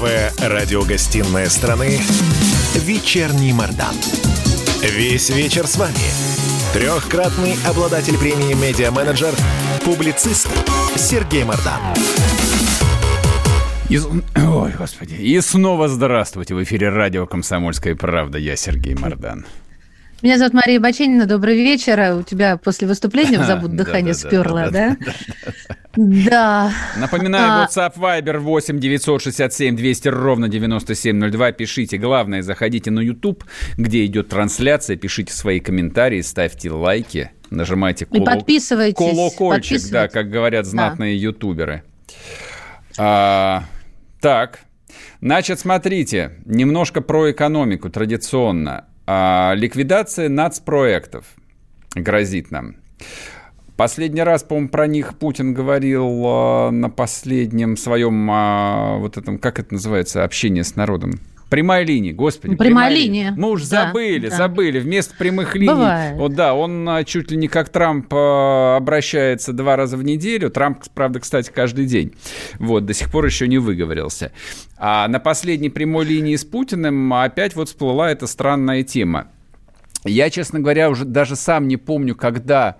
Первая 0.00 0.32
радиогостинная 0.38 1.50
страны 1.50 1.98
«Вечерний 2.74 3.52
Мордан». 3.52 3.94
Весь 4.80 5.28
вечер 5.28 5.66
с 5.66 5.76
вами. 5.76 5.92
Трехкратный 6.72 7.54
обладатель 7.66 8.16
премии 8.16 8.54
«Медиа-менеджер», 8.54 9.34
публицист 9.84 10.48
Сергей 10.96 11.44
Мордан. 11.44 11.78
И... 13.90 13.98
Ой, 13.98 14.72
господи. 14.78 15.16
И 15.16 15.38
снова 15.42 15.86
здравствуйте. 15.86 16.54
В 16.54 16.62
эфире 16.62 16.88
радио 16.88 17.26
«Комсомольская 17.26 17.94
правда». 17.94 18.38
Я 18.38 18.56
Сергей 18.56 18.94
Мордан. 18.94 19.44
Меня 20.22 20.36
зовут 20.36 20.52
Мария 20.52 20.78
Баченина. 20.78 21.24
Добрый 21.24 21.56
вечер. 21.56 22.14
У 22.14 22.22
тебя 22.22 22.58
после 22.58 22.86
выступления 22.86 23.38
в 23.38 23.46
забуд 23.46 23.70
дыхание 23.76 24.14
сперло, 24.14 24.70
да? 24.70 24.96
Да. 25.96 26.72
Напоминаю, 26.96 27.64
а. 27.64 27.66
WhatsApp 27.66 27.96
Viber 27.96 28.38
8 28.38 28.78
967 28.78 29.74
200 29.74 30.08
ровно 30.08 30.48
9702. 30.48 31.50
Пишите. 31.50 31.98
Главное, 31.98 32.42
заходите 32.42 32.92
на 32.92 33.00
YouTube, 33.00 33.42
где 33.76 34.06
идет 34.06 34.28
трансляция, 34.28 34.96
пишите 34.96 35.32
свои 35.32 35.58
комментарии, 35.58 36.20
ставьте 36.20 36.70
лайки, 36.70 37.32
нажимайте 37.50 38.06
коло... 38.06 38.22
И 38.22 38.24
подписывайтесь. 38.24 38.96
колокольчик, 38.96 39.82
да, 39.90 40.06
как 40.06 40.30
говорят 40.30 40.64
знатные 40.64 41.18
да. 41.18 41.22
ютуберы. 41.24 41.82
А, 42.96 43.64
так, 44.20 44.60
значит, 45.20 45.58
смотрите, 45.58 46.38
немножко 46.44 47.00
про 47.00 47.32
экономику 47.32 47.90
традиционно. 47.90 48.86
А, 49.12 49.54
ликвидация 49.56 50.28
нацпроектов 50.28 51.24
грозит 51.96 52.52
нам. 52.52 52.76
Последний 53.76 54.22
раз, 54.22 54.44
по-моему, 54.44 54.68
про 54.68 54.86
них 54.86 55.18
Путин 55.18 55.52
говорил 55.52 56.22
а, 56.24 56.70
на 56.70 56.88
последнем 56.90 57.76
своем, 57.76 58.30
а, 58.30 58.98
вот 58.98 59.16
этом, 59.16 59.38
как 59.40 59.58
это 59.58 59.74
называется, 59.74 60.22
общение 60.22 60.62
с 60.62 60.76
народом. 60.76 61.18
Прямая 61.50 61.84
линия, 61.84 62.14
господи. 62.14 62.54
Прямая, 62.54 62.88
прямая 62.88 62.90
линия. 62.90 63.30
линия. 63.30 63.34
Мы 63.36 63.50
уж 63.50 63.66
да, 63.66 63.86
забыли, 63.86 64.28
да. 64.28 64.36
забыли. 64.36 64.78
Вместо 64.78 65.16
прямых 65.16 65.56
линий. 65.56 65.66
Бывает. 65.66 66.16
Вот 66.16 66.34
да, 66.34 66.54
он 66.54 66.88
а, 66.88 67.02
чуть 67.02 67.32
ли 67.32 67.36
не 67.36 67.48
как 67.48 67.68
Трамп 67.70 68.06
а, 68.12 68.76
обращается 68.76 69.52
два 69.52 69.74
раза 69.74 69.96
в 69.96 70.04
неделю. 70.04 70.48
Трамп, 70.50 70.84
правда, 70.94 71.18
кстати, 71.18 71.50
каждый 71.52 71.86
день. 71.86 72.14
Вот, 72.60 72.86
до 72.86 72.94
сих 72.94 73.10
пор 73.10 73.26
еще 73.26 73.48
не 73.48 73.58
выговорился. 73.58 74.30
А 74.78 75.08
на 75.08 75.18
последней 75.18 75.70
прямой 75.70 76.04
линии 76.06 76.36
с 76.36 76.44
Путиным 76.44 77.12
опять 77.12 77.56
вот 77.56 77.68
всплыла 77.68 78.10
эта 78.12 78.28
странная 78.28 78.84
тема. 78.84 79.26
Я, 80.04 80.30
честно 80.30 80.60
говоря, 80.60 80.90
уже 80.90 81.04
даже 81.04 81.36
сам 81.36 81.68
не 81.68 81.76
помню, 81.76 82.16
когда 82.16 82.78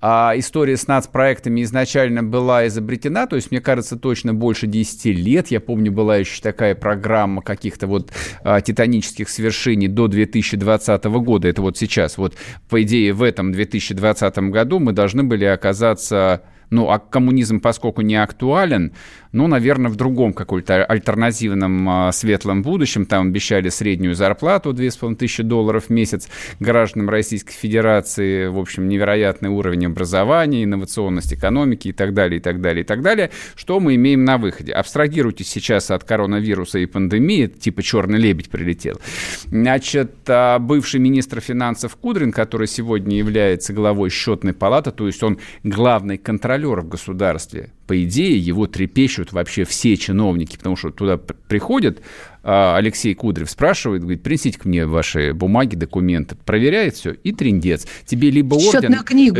а 0.00 0.34
история 0.36 0.76
с 0.76 0.86
нацпроектами 0.86 1.62
изначально 1.62 2.22
была 2.22 2.66
изобретена, 2.66 3.26
то 3.26 3.36
есть, 3.36 3.50
мне 3.50 3.60
кажется, 3.60 3.96
точно 3.96 4.34
больше 4.34 4.66
10 4.66 5.06
лет. 5.06 5.48
Я 5.48 5.60
помню, 5.60 5.90
была 5.90 6.16
еще 6.18 6.40
такая 6.42 6.74
программа 6.74 7.42
каких-то 7.42 7.86
вот 7.86 8.12
а, 8.42 8.60
титанических 8.60 9.28
свершений 9.28 9.88
до 9.88 10.06
2020 10.06 11.04
года. 11.04 11.48
Это 11.48 11.62
вот 11.62 11.78
сейчас. 11.78 12.18
Вот, 12.18 12.36
по 12.68 12.82
идее, 12.82 13.12
в 13.14 13.22
этом 13.22 13.52
2020 13.52 14.38
году 14.50 14.78
мы 14.80 14.92
должны 14.92 15.24
были 15.24 15.44
оказаться 15.44 16.42
ну, 16.70 16.90
а 16.90 16.98
коммунизм, 16.98 17.60
поскольку 17.60 18.02
не 18.02 18.16
актуален, 18.16 18.92
ну, 19.36 19.48
наверное, 19.48 19.90
в 19.90 19.96
другом 19.96 20.32
каком-то 20.32 20.82
альтернативном 20.82 21.88
а, 21.88 22.12
светлом 22.12 22.62
будущем. 22.62 23.04
Там 23.04 23.28
обещали 23.28 23.68
среднюю 23.68 24.14
зарплату 24.14 24.72
2500 24.72 25.46
долларов 25.46 25.84
в 25.84 25.90
месяц 25.90 26.28
гражданам 26.58 27.10
Российской 27.10 27.52
Федерации, 27.52 28.46
в 28.46 28.58
общем, 28.58 28.88
невероятный 28.88 29.50
уровень 29.50 29.86
образования, 29.86 30.64
инновационность 30.64 31.34
экономики 31.34 31.88
и 31.88 31.92
так 31.92 32.14
далее, 32.14 32.38
и 32.38 32.40
так 32.40 32.62
далее, 32.62 32.82
и 32.82 32.86
так 32.86 33.02
далее. 33.02 33.30
Что 33.54 33.78
мы 33.78 33.96
имеем 33.96 34.24
на 34.24 34.38
выходе? 34.38 34.72
Абстрагируйтесь 34.72 35.50
сейчас 35.50 35.90
от 35.90 36.02
коронавируса 36.04 36.78
и 36.78 36.86
пандемии, 36.86 37.46
типа 37.46 37.82
черный 37.82 38.18
лебедь 38.18 38.48
прилетел. 38.48 38.98
Значит, 39.44 40.12
а, 40.28 40.58
бывший 40.58 40.98
министр 40.98 41.40
финансов 41.40 41.96
Кудрин, 41.96 42.32
который 42.32 42.68
сегодня 42.68 43.18
является 43.18 43.74
главой 43.74 44.08
счетной 44.08 44.54
палаты, 44.54 44.92
то 44.92 45.06
есть 45.06 45.22
он 45.22 45.38
главный 45.62 46.16
контролер 46.16 46.80
в 46.80 46.88
государстве, 46.88 47.70
по 47.86 48.02
идее, 48.02 48.38
его 48.38 48.66
трепещут 48.66 49.32
вообще 49.32 49.64
все 49.64 49.96
чиновники, 49.96 50.56
потому 50.56 50.76
что 50.76 50.90
туда 50.90 51.16
приходят, 51.16 52.00
а, 52.42 52.76
Алексей 52.76 53.14
Кудрев 53.14 53.50
спрашивает, 53.50 54.02
говорит, 54.02 54.22
принесите 54.22 54.58
мне 54.64 54.86
ваши 54.86 55.32
бумаги, 55.32 55.74
документы, 55.74 56.36
проверяет 56.36 56.94
все, 56.94 57.12
и 57.12 57.32
трендец. 57.32 57.86
Тебе 58.04 58.30
либо 58.30 58.54
орден, 58.54 58.92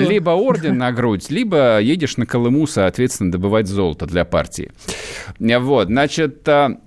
либо 0.08 0.30
орден 0.30 0.78
на 0.78 0.92
грудь, 0.92 1.30
либо 1.30 1.80
едешь 1.80 2.16
на 2.16 2.26
Колыму, 2.26 2.66
соответственно, 2.66 3.30
добывать 3.30 3.68
золото 3.68 4.06
для 4.06 4.24
партии. 4.24 4.72
Вот, 5.38 5.86
значит, 5.86 6.48
а, 6.48 6.80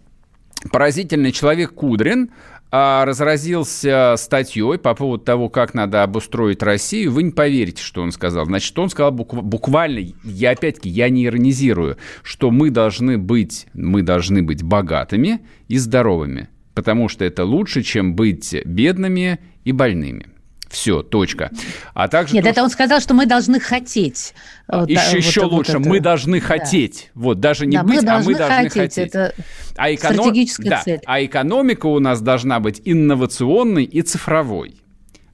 поразительный 0.72 1.32
человек 1.32 1.74
Кудрин, 1.74 2.32
разразился 2.72 4.16
статьей 4.18 4.78
по 4.78 4.94
поводу 4.94 5.24
того, 5.24 5.50
как 5.50 5.74
надо 5.74 6.04
обустроить 6.04 6.62
Россию, 6.62 7.12
вы 7.12 7.24
не 7.24 7.32
поверите, 7.32 7.82
что 7.82 8.02
он 8.02 8.12
сказал. 8.12 8.46
Значит, 8.46 8.78
он 8.78 8.90
сказал 8.90 9.12
буквально, 9.12 10.14
я 10.24 10.52
опять-таки, 10.52 10.90
я 10.90 11.10
не 11.10 11.26
иронизирую, 11.26 11.98
что 12.22 12.52
мы 12.52 12.70
должны 12.70 13.18
быть, 13.18 13.68
мы 13.74 14.04
должны 14.04 14.44
быть 14.44 14.62
богатыми 14.62 15.42
и 15.68 15.78
здоровыми, 15.78 16.50
потому 16.76 17.10
что 17.10 17.26
это 17.26 17.44
лучше, 17.44 17.82
чем 17.82 18.16
быть 18.16 18.56
бедными 18.66 19.40
и 19.64 19.72
больными. 19.72 20.28
Все, 20.70 21.02
точка. 21.02 21.52
А 21.94 22.08
также 22.08 22.36
Нет, 22.36 22.44
то, 22.44 22.50
это 22.52 22.64
он 22.64 22.70
сказал, 22.70 23.00
что 23.00 23.14
мы 23.14 23.26
должны 23.26 23.60
хотеть. 23.60 24.34
А, 24.68 24.86
еще, 24.88 25.02
вот, 25.02 25.18
еще 25.18 25.42
вот 25.42 25.52
лучше, 25.52 25.72
это. 25.72 25.80
мы 25.80 26.00
должны 26.00 26.40
хотеть. 26.40 27.10
Да. 27.16 27.22
Вот, 27.22 27.40
даже 27.40 27.66
не 27.66 27.78
да, 27.78 27.84
быть, 27.84 28.04
мы 28.04 28.10
а 28.10 28.20
мы 28.20 28.36
должны 28.36 28.70
хотеть. 28.70 28.74
хотеть. 28.74 28.98
Это 28.98 29.34
а 29.76 29.94
эконом... 29.94 30.20
стратегическая 30.20 30.70
да. 30.70 30.82
цель. 30.84 31.00
А 31.06 31.24
экономика 31.26 31.88
у 31.88 32.00
нас 32.00 32.22
должна 32.22 32.60
быть 32.60 32.82
инновационной 32.86 33.84
и 33.84 34.02
цифровой 34.04 34.76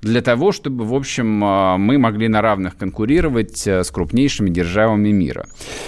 для 0.05 0.21
того, 0.21 0.51
чтобы, 0.51 0.85
в 0.85 0.93
общем, 0.93 1.43
а, 1.43 1.77
мы 1.77 1.97
могли 1.97 2.27
на 2.27 2.41
равных 2.41 2.77
конкурировать 2.77 3.65
э, 3.65 3.83
с 3.83 3.89
крупнейшими 3.89 4.51
державами 4.51 5.09
мира. 5.09 5.47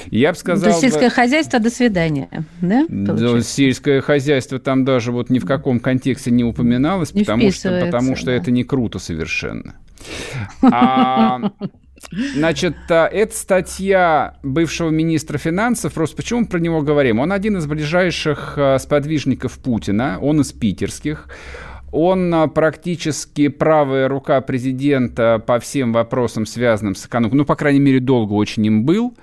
Я 0.09 0.31
бы 0.31 0.37
сказал... 0.37 0.63
То 0.63 0.69
есть 0.69 0.81
сельское 0.81 1.11
хозяйство, 1.11 1.59
до 1.59 1.69
свидания, 1.69 2.27
да? 2.59 2.87
да 2.89 3.41
сельское 3.41 4.01
хозяйство 4.01 4.57
там 4.57 4.85
даже 4.85 5.11
вот 5.11 5.29
ни 5.29 5.37
в 5.37 5.45
каком 5.45 5.79
контексте 5.79 6.31
не 6.31 6.43
упоминалось, 6.43 7.13
не 7.13 7.21
потому, 7.21 7.51
что, 7.51 7.79
потому 7.85 8.15
что 8.15 8.25
да. 8.27 8.33
это 8.33 8.49
не 8.49 8.63
круто 8.63 8.97
совершенно. 8.97 9.75
А, 10.61 11.51
Значит, 12.35 12.75
а, 12.89 13.07
это 13.07 13.35
статья 13.35 14.37
бывшего 14.43 14.89
министра 14.89 15.37
финансов. 15.37 15.93
Просто 15.93 16.15
почему 16.15 16.41
мы 16.41 16.45
про 16.45 16.59
него 16.59 16.81
говорим? 16.81 17.19
Он 17.19 17.31
один 17.31 17.57
из 17.57 17.65
ближайших 17.65 18.53
а, 18.57 18.77
сподвижников 18.77 19.57
Путина, 19.59 20.19
он 20.21 20.41
из 20.41 20.51
питерских. 20.53 21.27
Он 21.91 22.33
а, 22.33 22.47
практически 22.47 23.47
правая 23.47 24.07
рука 24.07 24.41
президента 24.41 25.41
по 25.45 25.59
всем 25.59 25.93
вопросам, 25.93 26.45
связанным 26.45 26.95
с 26.95 27.05
экономикой. 27.05 27.35
Ну, 27.35 27.45
по 27.45 27.55
крайней 27.55 27.79
мере, 27.79 27.99
долго 27.99 28.33
очень 28.33 28.65
им 28.65 28.83
был. 28.83 29.15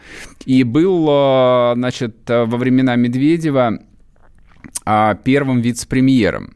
И 0.46 0.64
был, 0.64 1.06
а, 1.08 1.74
значит, 1.76 2.16
во 2.28 2.56
времена 2.56 2.96
Медведева 2.96 3.78
а, 4.84 5.14
первым 5.14 5.60
вице-премьером. 5.60 6.54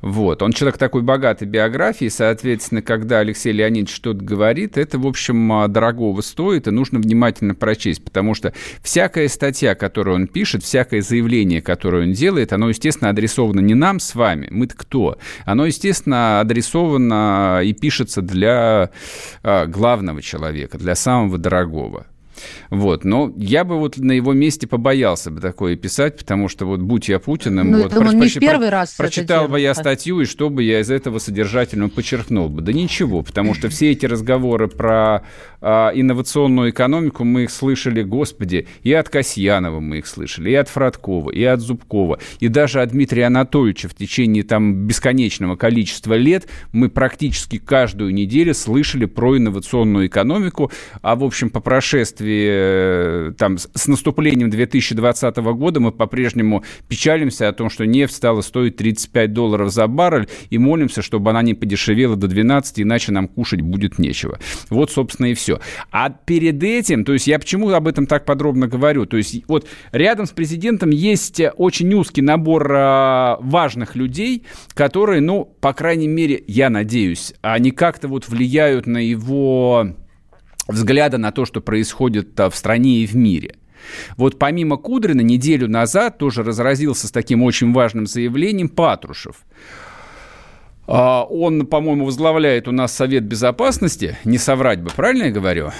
Вот. 0.00 0.42
Он 0.42 0.52
человек 0.52 0.78
такой 0.78 1.02
богатой 1.02 1.48
биографии, 1.48 2.08
соответственно, 2.08 2.82
когда 2.82 3.20
Алексей 3.20 3.52
Леонидович 3.52 3.94
что-то 3.94 4.24
говорит, 4.24 4.76
это, 4.76 4.98
в 4.98 5.06
общем, 5.06 5.52
а, 5.52 5.68
дорогого 5.68 6.20
стоит, 6.20 6.68
и 6.68 6.70
нужно 6.70 6.98
внимательно 6.98 7.54
прочесть, 7.54 8.04
потому 8.04 8.34
что 8.34 8.52
всякая 8.82 9.28
статья, 9.28 9.74
которую 9.74 10.16
он 10.16 10.26
пишет, 10.26 10.62
всякое 10.62 11.02
заявление, 11.02 11.62
которое 11.62 12.04
он 12.04 12.12
делает, 12.12 12.52
оно, 12.52 12.68
естественно, 12.68 13.10
адресовано 13.10 13.60
не 13.60 13.74
нам 13.74 14.00
с 14.00 14.14
вами, 14.14 14.48
мы-то 14.50 14.76
кто? 14.76 15.18
Оно, 15.44 15.66
естественно, 15.66 16.40
адресовано 16.40 17.60
и 17.64 17.72
пишется 17.72 18.22
для 18.22 18.90
а, 19.42 19.66
главного 19.66 20.22
человека, 20.22 20.78
для 20.78 20.94
самого 20.94 21.38
дорогого. 21.38 22.06
Вот. 22.70 23.04
Но 23.04 23.32
я 23.36 23.64
бы 23.64 23.78
вот 23.78 23.96
на 23.98 24.12
его 24.12 24.32
месте 24.32 24.66
побоялся 24.66 25.30
бы 25.30 25.40
такое 25.40 25.76
писать, 25.76 26.18
потому 26.18 26.48
что 26.48 26.66
вот 26.66 26.80
будь 26.80 27.08
я 27.08 27.18
Путиным, 27.18 27.70
ну, 27.70 27.82
вот, 27.82 27.92
думаю, 27.92 28.12
про, 28.12 28.24
не 28.24 28.28
в 28.28 28.38
первый 28.38 28.68
раз 28.70 28.94
прочитал 28.94 29.48
бы 29.48 29.60
я 29.60 29.74
статью, 29.74 30.20
и 30.20 30.24
что 30.24 30.50
бы 30.50 30.62
я 30.62 30.80
из 30.80 30.90
этого 30.90 31.18
содержательно 31.18 31.88
подчеркнул 31.88 32.48
бы? 32.48 32.62
Да 32.62 32.72
ничего, 32.72 33.22
потому 33.22 33.54
что 33.54 33.68
все 33.68 33.92
эти 33.92 34.06
разговоры 34.06 34.68
про 34.68 35.22
а, 35.60 35.90
инновационную 35.94 36.70
экономику 36.70 37.24
мы 37.24 37.44
их 37.44 37.50
слышали, 37.50 38.02
господи, 38.02 38.66
и 38.82 38.92
от 38.92 39.08
Касьянова 39.08 39.80
мы 39.80 39.98
их 39.98 40.06
слышали, 40.06 40.50
и 40.50 40.54
от 40.54 40.68
Фродкова, 40.68 41.30
и 41.30 41.42
от 41.44 41.60
Зубкова, 41.60 42.18
и 42.40 42.48
даже 42.48 42.82
от 42.82 42.90
Дмитрия 42.90 43.26
Анатольевича 43.26 43.88
в 43.88 43.94
течение 43.94 44.42
там 44.42 44.86
бесконечного 44.86 45.56
количества 45.56 46.14
лет 46.14 46.48
мы 46.72 46.88
практически 46.88 47.58
каждую 47.58 48.14
неделю 48.14 48.54
слышали 48.54 49.06
про 49.06 49.36
инновационную 49.36 50.06
экономику, 50.06 50.70
а 51.02 51.16
в 51.16 51.24
общем 51.24 51.50
по 51.50 51.60
прошествии 51.60 52.25
прошествии, 52.26 53.30
э, 53.30 53.32
там, 53.38 53.58
с 53.58 53.86
наступлением 53.86 54.50
2020 54.50 55.36
года 55.36 55.80
мы 55.80 55.92
по-прежнему 55.92 56.64
печалимся 56.88 57.48
о 57.48 57.52
том, 57.52 57.70
что 57.70 57.86
нефть 57.86 58.14
стала 58.14 58.40
стоить 58.40 58.76
35 58.76 59.32
долларов 59.32 59.70
за 59.72 59.86
баррель, 59.86 60.28
и 60.50 60.58
молимся, 60.58 61.02
чтобы 61.02 61.30
она 61.30 61.42
не 61.42 61.54
подешевела 61.54 62.16
до 62.16 62.28
12, 62.28 62.80
иначе 62.80 63.12
нам 63.12 63.28
кушать 63.28 63.60
будет 63.60 63.98
нечего. 63.98 64.38
Вот, 64.70 64.90
собственно, 64.90 65.26
и 65.26 65.34
все. 65.34 65.60
А 65.90 66.10
перед 66.10 66.62
этим, 66.62 67.04
то 67.04 67.12
есть 67.12 67.26
я 67.26 67.38
почему 67.38 67.70
об 67.70 67.88
этом 67.88 68.06
так 68.06 68.24
подробно 68.24 68.66
говорю, 68.66 69.06
то 69.06 69.16
есть 69.16 69.42
вот 69.48 69.66
рядом 69.92 70.26
с 70.26 70.30
президентом 70.30 70.90
есть 70.90 71.40
очень 71.56 71.92
узкий 71.94 72.22
набор 72.22 72.72
а, 72.72 73.38
важных 73.40 73.96
людей, 73.96 74.44
которые, 74.74 75.20
ну, 75.20 75.44
по 75.60 75.72
крайней 75.72 76.08
мере, 76.08 76.42
я 76.46 76.70
надеюсь, 76.70 77.34
они 77.42 77.70
как-то 77.70 78.08
вот 78.08 78.28
влияют 78.28 78.86
на 78.86 78.98
его 78.98 79.94
взгляда 80.68 81.18
на 81.18 81.32
то, 81.32 81.44
что 81.44 81.60
происходит 81.60 82.38
а, 82.40 82.50
в 82.50 82.56
стране 82.56 82.98
и 82.98 83.06
в 83.06 83.14
мире. 83.14 83.56
Вот 84.16 84.38
помимо 84.38 84.76
Кудрина 84.76 85.20
неделю 85.20 85.68
назад 85.68 86.18
тоже 86.18 86.42
разразился 86.42 87.06
с 87.06 87.10
таким 87.10 87.42
очень 87.42 87.72
важным 87.72 88.06
заявлением 88.06 88.68
Патрушев. 88.68 89.36
А, 90.86 91.24
он, 91.24 91.66
по-моему, 91.66 92.04
возглавляет 92.04 92.68
у 92.68 92.72
нас 92.72 92.92
Совет 92.92 93.24
Безопасности, 93.24 94.16
не 94.24 94.38
соврать 94.38 94.80
бы, 94.80 94.90
правильно 94.90 95.24
я 95.24 95.30
говорю? 95.30 95.70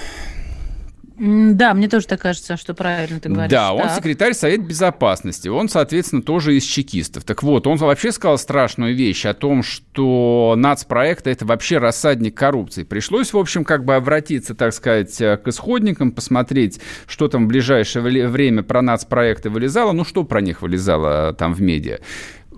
Да, 1.19 1.73
мне 1.73 1.89
тоже 1.89 2.07
так 2.07 2.21
кажется, 2.21 2.57
что 2.57 2.75
правильно 2.75 3.21
ты 3.21 3.31
говоришь. 3.31 3.51
Да, 3.51 3.73
он 3.73 3.85
так. 3.85 3.97
секретарь 3.97 4.35
Совета 4.35 4.65
Безопасности, 4.65 5.49
он, 5.49 5.69
соответственно, 5.69 6.21
тоже 6.21 6.57
из 6.57 6.65
чекистов. 6.65 7.25
Так 7.25 7.43
вот, 7.43 7.67
он 7.67 7.77
вообще 7.77 8.13
сказал 8.13 8.37
страшную 8.37 8.95
вещь 8.95 9.25
о 9.25 9.33
том, 9.33 9.63
что 9.63 10.55
нацпроект– 10.57 11.27
это 11.29 11.47
вообще 11.47 11.79
рассадник 11.79 12.37
коррупции. 12.37 12.85
Пришлось, 12.85 13.33
в 13.33 13.39
общем, 13.39 13.65
как 13.65 13.85
бы 13.85 13.95
обратиться, 13.95 14.55
так 14.55 14.75
сказать, 14.75 15.17
к 15.17 15.43
исходникам, 15.47 16.13
посмотреть, 16.13 16.81
что 17.07 17.29
там 17.29 17.47
в 17.47 17.49
ближайшее 17.49 18.03
время 18.03 18.63
про 18.63 18.83
нацпроекты 18.83 19.49
вылезало. 19.49 19.93
Ну, 19.93 20.05
что 20.05 20.25
про 20.25 20.41
них 20.43 20.61
вылезало 20.61 21.33
там 21.33 21.55
в 21.55 21.63
медиа? 21.63 22.01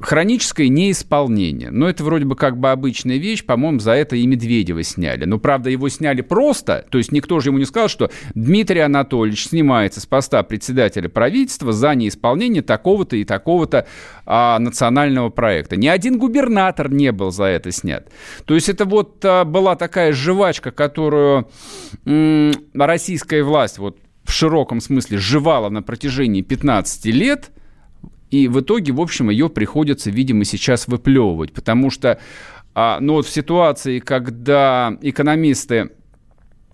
Хроническое 0.00 0.68
неисполнение. 0.68 1.70
Но 1.70 1.88
это 1.88 2.04
вроде 2.04 2.24
бы 2.24 2.36
как 2.36 2.58
бы 2.58 2.70
обычная 2.70 3.16
вещь. 3.16 3.44
По-моему, 3.44 3.80
за 3.80 3.92
это 3.92 4.16
и 4.16 4.26
Медведева 4.26 4.82
сняли. 4.82 5.24
Но, 5.24 5.38
правда, 5.38 5.70
его 5.70 5.88
сняли 5.88 6.20
просто. 6.20 6.84
То 6.90 6.98
есть 6.98 7.12
никто 7.12 7.40
же 7.40 7.50
ему 7.50 7.58
не 7.58 7.64
сказал, 7.64 7.88
что 7.88 8.10
Дмитрий 8.34 8.80
Анатольевич 8.80 9.48
снимается 9.48 10.00
с 10.00 10.06
поста 10.06 10.42
председателя 10.42 11.08
правительства 11.08 11.72
за 11.72 11.94
неисполнение 11.94 12.62
такого-то 12.62 13.16
и 13.16 13.24
такого-то 13.24 13.86
а, 14.26 14.58
национального 14.58 15.30
проекта. 15.30 15.76
Ни 15.76 15.88
один 15.88 16.18
губернатор 16.18 16.90
не 16.90 17.12
был 17.12 17.30
за 17.30 17.44
это 17.44 17.72
снят. 17.72 18.08
То 18.44 18.54
есть 18.54 18.68
это 18.68 18.84
вот 18.84 19.24
а, 19.24 19.44
была 19.44 19.76
такая 19.76 20.12
жвачка, 20.12 20.70
которую 20.70 21.48
м- 22.04 22.52
российская 22.74 23.42
власть 23.42 23.78
вот 23.78 23.98
в 24.24 24.32
широком 24.32 24.80
смысле 24.80 25.18
жевала 25.18 25.70
на 25.70 25.82
протяжении 25.82 26.42
15 26.42 27.06
лет– 27.06 27.50
и 28.30 28.48
в 28.48 28.60
итоге, 28.60 28.92
в 28.92 29.00
общем, 29.00 29.30
ее 29.30 29.48
приходится, 29.48 30.10
видимо, 30.10 30.44
сейчас 30.44 30.86
выплевывать, 30.88 31.52
потому 31.52 31.90
что 31.90 32.18
а, 32.74 32.98
ну 33.00 33.14
вот 33.14 33.26
в 33.26 33.30
ситуации, 33.30 33.98
когда 33.98 34.96
экономисты 35.02 35.90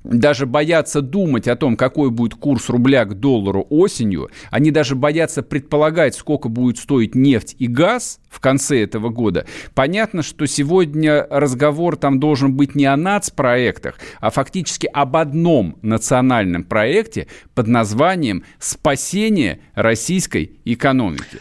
даже 0.05 0.47
боятся 0.47 1.01
думать 1.01 1.49
о 1.49 1.56
том, 1.56 1.77
какой 1.77 2.11
будет 2.11 2.35
курс 2.35 2.69
рубля 2.69 3.05
к 3.05 3.19
доллару 3.19 3.67
осенью. 3.71 4.31
Они 4.51 4.71
даже 4.71 4.95
боятся 4.95 5.43
предполагать, 5.43 6.15
сколько 6.15 6.49
будет 6.49 6.79
стоить 6.79 7.15
нефть 7.15 7.56
и 7.59 7.67
газ 7.67 8.21
в 8.29 8.41
конце 8.41 8.83
этого 8.83 9.09
года. 9.09 9.47
Понятно, 9.75 10.23
что 10.23 10.47
сегодня 10.47 11.27
разговор 11.31 11.97
там 11.97 12.21
должен 12.21 12.55
быть 12.55 12.75
не 12.75 12.85
о 12.85 12.97
нацпроектах, 12.97 13.99
а 14.21 14.31
фактически 14.31 14.87
об 14.93 15.17
одном 15.17 15.79
национальном 15.83 16.65
проекте 16.65 17.27
под 17.55 17.67
названием 17.67 18.45
«Спасение 18.59 19.61
российской 19.75 20.59
экономики». 20.65 21.41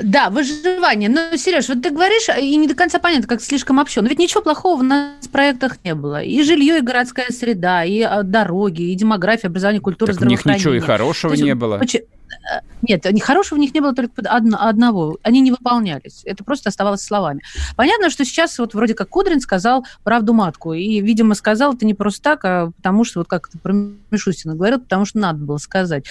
Да, 0.00 0.30
выживание. 0.30 1.08
Но, 1.08 1.36
Сереж, 1.36 1.68
вот 1.68 1.82
ты 1.82 1.90
говоришь, 1.90 2.28
и 2.28 2.56
не 2.56 2.66
до 2.66 2.74
конца 2.74 2.98
понятно, 2.98 3.28
как 3.28 3.42
слишком 3.42 3.78
общо. 3.78 4.00
Но 4.00 4.08
ведь 4.08 4.18
ничего 4.18 4.42
плохого 4.42 4.80
в 4.80 4.82
нас 4.82 5.28
проектах 5.30 5.78
не 5.84 5.94
было. 5.94 6.22
И 6.22 6.42
жилье, 6.42 6.78
и 6.78 6.80
городская 6.80 7.30
среда, 7.30 7.84
и 7.84 8.00
а, 8.00 8.22
дороги, 8.22 8.82
и 8.82 8.94
демография, 8.94 9.48
образование, 9.48 9.80
культура, 9.80 10.08
так 10.08 10.16
здравоохранение. 10.16 10.68
у 10.68 10.72
них 10.72 10.82
ничего 10.82 10.92
и 10.92 10.96
хорошего 10.96 11.32
есть, 11.32 11.42
не 11.42 11.54
было. 11.54 11.80
Э, 11.80 12.60
нет, 12.82 13.06
хорошего 13.22 13.56
в 13.56 13.60
них 13.60 13.74
не 13.74 13.80
было 13.80 13.94
только 13.94 14.22
одного. 14.22 15.18
Они 15.22 15.40
не 15.40 15.50
выполнялись. 15.50 16.22
Это 16.24 16.44
просто 16.44 16.70
оставалось 16.70 17.02
словами. 17.02 17.42
Понятно, 17.76 18.10
что 18.10 18.24
сейчас 18.24 18.58
вот 18.58 18.74
вроде 18.74 18.94
как 18.94 19.08
Кудрин 19.08 19.40
сказал 19.40 19.86
правду 20.04 20.32
матку. 20.32 20.72
И, 20.72 21.00
видимо, 21.00 21.34
сказал 21.34 21.74
это 21.74 21.84
не 21.84 21.94
просто 21.94 22.22
так, 22.22 22.44
а 22.44 22.70
потому 22.76 23.04
что, 23.04 23.20
вот 23.20 23.28
как 23.28 23.50
Мишустина 24.10 24.54
говорил, 24.54 24.80
потому 24.80 25.04
что 25.04 25.18
надо 25.18 25.38
было 25.38 25.58
сказать 25.58 26.04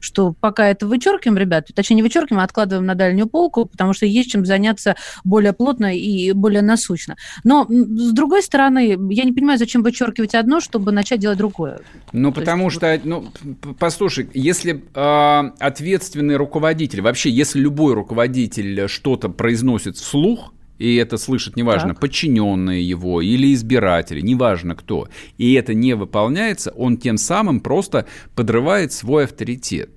что 0.00 0.34
пока 0.38 0.68
это 0.68 0.86
вычеркиваем, 0.86 1.38
ребят, 1.38 1.68
точнее 1.74 1.96
не 1.96 2.02
вычеркиваем, 2.02 2.40
а 2.40 2.44
откладываем 2.44 2.86
на 2.86 2.94
дальнюю 2.94 3.26
полку, 3.26 3.66
потому 3.66 3.92
что 3.92 4.06
есть 4.06 4.30
чем 4.30 4.44
заняться 4.44 4.96
более 5.24 5.52
плотно 5.52 5.96
и 5.96 6.32
более 6.32 6.62
насущно. 6.62 7.16
Но, 7.44 7.66
с 7.68 8.12
другой 8.12 8.42
стороны, 8.42 8.96
я 9.10 9.24
не 9.24 9.32
понимаю, 9.32 9.58
зачем 9.58 9.82
вычеркивать 9.82 10.34
одно, 10.34 10.60
чтобы 10.60 10.92
начать 10.92 11.20
делать 11.20 11.38
другое. 11.38 11.80
Ну, 12.12 12.32
То 12.32 12.40
потому 12.40 12.64
есть, 12.64 12.76
что, 12.76 13.00
ну, 13.04 13.30
послушай, 13.78 14.28
если 14.34 14.82
э, 14.94 15.50
ответственный 15.58 16.36
руководитель, 16.36 17.00
вообще, 17.00 17.30
если 17.30 17.60
любой 17.60 17.94
руководитель 17.94 18.88
что-то 18.88 19.28
произносит 19.28 19.96
вслух, 19.96 20.52
и 20.78 20.96
это 20.96 21.18
слышат, 21.18 21.56
неважно, 21.56 21.90
так. 21.90 22.00
подчиненные 22.00 22.86
его 22.86 23.20
или 23.20 23.52
избиратели, 23.52 24.20
неважно 24.20 24.74
кто, 24.74 25.08
и 25.36 25.52
это 25.54 25.74
не 25.74 25.94
выполняется, 25.94 26.70
он 26.70 26.96
тем 26.96 27.18
самым 27.18 27.60
просто 27.60 28.06
подрывает 28.34 28.92
свой 28.92 29.24
авторитет. 29.24 29.90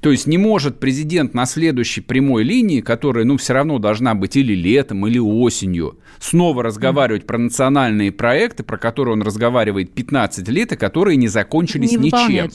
То 0.00 0.10
есть 0.10 0.26
не 0.26 0.38
может 0.38 0.78
президент 0.78 1.34
на 1.34 1.46
следующей 1.46 2.02
прямой 2.02 2.44
линии, 2.44 2.80
которая, 2.80 3.24
ну, 3.24 3.38
все 3.38 3.54
равно 3.54 3.78
должна 3.78 4.14
быть 4.14 4.36
или 4.36 4.54
летом, 4.54 5.06
или 5.06 5.18
осенью, 5.18 5.98
снова 6.20 6.62
разговаривать 6.62 7.26
про 7.26 7.38
национальные 7.38 8.12
проекты, 8.12 8.62
про 8.62 8.76
которые 8.76 9.14
он 9.14 9.22
разговаривает 9.22 9.94
15 9.94 10.46
лет, 10.48 10.72
и 10.72 10.76
которые 10.76 11.16
не 11.16 11.28
закончились 11.28 11.92
не 11.92 12.10
ничем. 12.10 12.50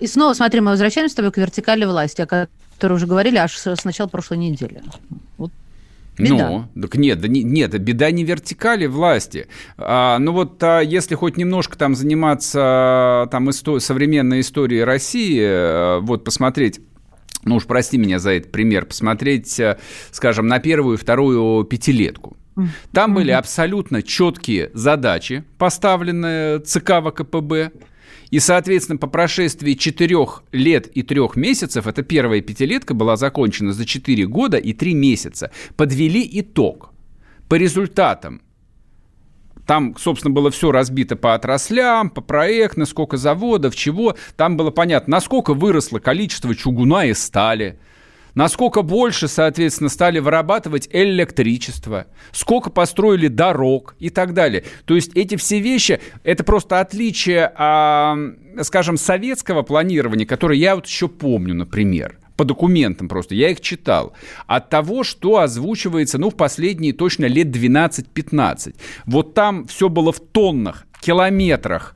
И 0.00 0.06
снова, 0.06 0.34
смотри, 0.34 0.60
мы 0.60 0.70
возвращаемся 0.70 1.12
с 1.12 1.16
тобой 1.16 1.32
к 1.32 1.36
вертикали 1.36 1.84
власти, 1.84 2.20
о 2.20 2.26
которой 2.26 2.94
уже 2.94 3.06
говорили 3.06 3.36
аж 3.36 3.56
с 3.56 3.84
начала 3.84 4.06
прошлой 4.08 4.38
недели. 4.38 4.82
Беда. 6.16 6.68
Ну, 6.74 6.82
так 6.82 6.94
нет, 6.96 7.20
да 7.20 7.28
не, 7.28 7.42
нет, 7.42 7.76
беда 7.80 8.10
не 8.10 8.24
вертикали 8.24 8.86
власти. 8.86 9.48
А, 9.76 10.18
ну 10.18 10.32
вот 10.32 10.62
а, 10.62 10.80
если 10.80 11.14
хоть 11.14 11.36
немножко 11.36 11.76
там 11.76 11.94
заниматься 11.94 13.28
там 13.30 13.48
исто- 13.48 13.80
современной 13.80 14.40
историей 14.40 14.84
России, 14.84 15.40
а, 15.42 16.00
вот 16.00 16.24
посмотреть 16.24 16.80
ну 17.44 17.56
уж 17.56 17.66
прости 17.66 17.98
меня 17.98 18.18
за 18.18 18.30
этот 18.32 18.52
пример, 18.52 18.86
посмотреть, 18.86 19.58
а, 19.60 19.78
скажем, 20.12 20.46
на 20.46 20.60
первую 20.60 20.96
и 20.96 21.00
вторую 21.00 21.64
пятилетку. 21.64 22.36
Там 22.92 23.14
были 23.14 23.32
абсолютно 23.32 24.02
четкие 24.02 24.70
задачи, 24.74 25.44
поставленные 25.58 26.60
ЦК 26.60 27.02
ВКПБ. 27.04 27.72
И, 28.34 28.40
соответственно, 28.40 28.98
по 28.98 29.06
прошествии 29.06 29.74
четырех 29.74 30.42
лет 30.50 30.88
и 30.88 31.04
трех 31.04 31.36
месяцев, 31.36 31.86
эта 31.86 32.02
первая 32.02 32.40
пятилетка 32.40 32.92
была 32.92 33.14
закончена 33.16 33.72
за 33.72 33.86
четыре 33.86 34.26
года 34.26 34.56
и 34.56 34.72
три 34.72 34.92
месяца, 34.92 35.52
подвели 35.76 36.28
итог. 36.40 36.90
По 37.48 37.54
результатам 37.54 38.42
там, 39.68 39.94
собственно, 39.96 40.34
было 40.34 40.50
все 40.50 40.72
разбито 40.72 41.14
по 41.14 41.34
отраслям, 41.34 42.10
по 42.10 42.22
проектам, 42.22 42.86
сколько 42.86 43.18
заводов, 43.18 43.76
чего. 43.76 44.16
Там 44.34 44.56
было 44.56 44.72
понятно, 44.72 45.12
насколько 45.12 45.54
выросло 45.54 46.00
количество 46.00 46.56
чугуна 46.56 47.04
и 47.04 47.14
стали– 47.14 47.78
насколько 48.34 48.82
больше, 48.82 49.28
соответственно, 49.28 49.88
стали 49.88 50.18
вырабатывать 50.18 50.88
электричество, 50.92 52.06
сколько 52.32 52.70
построили 52.70 53.28
дорог 53.28 53.94
и 53.98 54.10
так 54.10 54.34
далее. 54.34 54.64
То 54.84 54.94
есть 54.94 55.12
эти 55.14 55.36
все 55.36 55.60
вещи, 55.60 56.00
это 56.22 56.44
просто 56.44 56.80
отличие, 56.80 57.52
а, 57.56 58.16
скажем, 58.62 58.96
советского 58.96 59.62
планирования, 59.62 60.26
которое 60.26 60.58
я 60.58 60.74
вот 60.74 60.86
еще 60.86 61.08
помню, 61.08 61.54
например 61.54 62.18
по 62.36 62.44
документам 62.44 63.08
просто, 63.08 63.34
я 63.34 63.50
их 63.50 63.60
читал, 63.60 64.12
от 64.46 64.68
того, 64.68 65.04
что 65.04 65.38
озвучивается, 65.38 66.18
ну, 66.18 66.30
в 66.30 66.36
последние 66.36 66.92
точно 66.92 67.26
лет 67.26 67.48
12-15. 67.48 68.74
Вот 69.06 69.34
там 69.34 69.66
все 69.66 69.88
было 69.88 70.12
в 70.12 70.18
тоннах, 70.18 70.84
километрах 71.00 71.94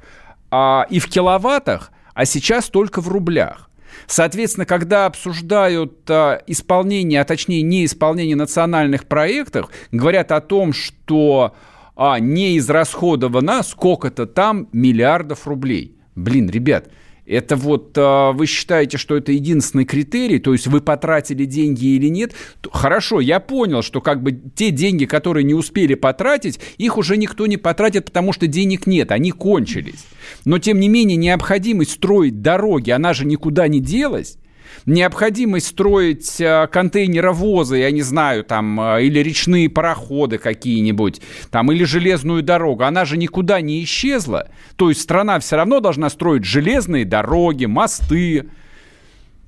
а, 0.51 0.87
и 0.91 1.01
в 1.01 1.09
киловаттах, 1.09 1.91
а 2.15 2.25
сейчас 2.25 2.69
только 2.69 3.01
в 3.01 3.09
рублях. 3.09 3.69
Соответственно, 4.07 4.67
когда 4.67 5.07
обсуждают 5.07 6.09
а, 6.11 6.43
исполнение, 6.47 7.21
а 7.21 7.25
точнее 7.25 7.63
неисполнение 7.63 8.37
национальных 8.37 9.07
проектов, 9.07 9.71
говорят 9.93 10.33
о 10.33 10.41
том, 10.41 10.73
что 10.73 11.55
а, 11.97 12.19
не 12.19 12.59
израсходовано 12.59 13.63
сколько-то 13.63 14.27
там 14.27 14.69
миллиардов 14.73 15.47
рублей. 15.47 15.97
Блин, 16.15 16.49
ребят, 16.49 16.89
Это 17.29 17.57
вот 17.57 17.97
э, 17.99 18.33
вы 18.33 18.47
считаете, 18.47 18.97
что 18.97 19.15
это 19.15 19.33
единственный 19.33 19.85
критерий, 19.85 20.39
то 20.39 20.55
есть 20.55 20.67
вы 20.67 20.81
потратили 20.81 21.45
деньги 21.45 21.85
или 21.89 22.09
нет? 22.09 22.33
Хорошо, 22.73 23.21
я 23.21 23.39
понял, 23.39 23.83
что 23.83 24.01
как 24.01 24.23
бы 24.23 24.33
те 24.33 24.71
деньги, 24.71 25.05
которые 25.05 25.45
не 25.45 25.53
успели 25.53 25.93
потратить, 25.95 26.59
их 26.79 26.97
уже 26.97 27.19
никто 27.19 27.47
не 27.47 27.59
потратит, 27.59 28.07
потому 28.07 28.33
что 28.33 28.47
денег 28.47 28.87
нет, 28.87 29.13
они 29.13 29.31
кончились. 29.31 30.07
Но 30.47 30.59
тем 30.59 30.81
не 30.81 30.89
менее 30.89 31.19
необходимость 31.19 31.93
строить 31.93 32.41
дороги, 32.41 32.91
она 32.91 33.13
же 33.13 33.27
никуда 33.27 33.69
не 33.69 33.81
делась 33.81 34.39
необходимость 34.87 35.69
строить 35.69 36.41
э, 36.41 36.67
контейнеровозы, 36.71 37.79
я 37.79 37.91
не 37.91 38.03
знаю, 38.03 38.45
там, 38.45 38.81
э, 38.81 39.05
или 39.05 39.21
речные 39.21 39.69
пароходы 39.69 40.39
какие-нибудь, 40.39 41.21
там, 41.51 41.71
или 41.73 41.85
железную 41.85 42.43
дорогу, 42.43 42.85
она 42.85 43.05
же 43.05 43.17
никуда 43.17 43.61
не 43.61 43.83
исчезла. 43.85 44.49
То 44.77 44.89
есть 44.89 45.01
страна 45.01 45.39
все 45.41 45.57
равно 45.57 45.81
должна 45.81 46.11
строить 46.11 46.45
железные 46.45 47.05
дороги, 47.05 47.67
мосты, 47.67 48.49